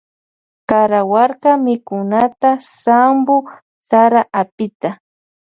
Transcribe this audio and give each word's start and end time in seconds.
Karawarka 0.69 1.51
mikunata 1.65 2.49
sanwu 2.79 3.37
sara 3.87 4.21
apita. 4.41 4.89